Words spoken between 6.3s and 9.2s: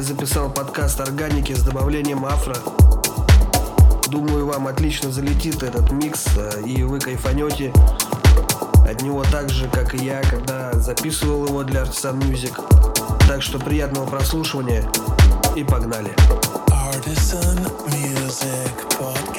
э, и вы кайфанете от